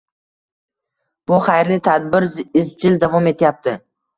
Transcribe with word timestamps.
Bu 1.31 1.37
xayrli 1.49 1.77
tadbir 1.89 2.27
izchil 2.63 2.99
davom 3.05 3.31
etyapti 3.35 3.79